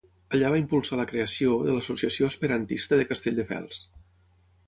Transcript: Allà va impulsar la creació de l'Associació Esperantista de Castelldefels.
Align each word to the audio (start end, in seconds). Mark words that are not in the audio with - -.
Allà 0.35 0.47
va 0.53 0.59
impulsar 0.61 0.97
la 0.99 1.05
creació 1.09 1.59
de 1.67 1.75
l'Associació 1.75 2.29
Esperantista 2.35 3.01
de 3.01 3.07
Castelldefels. 3.13 3.83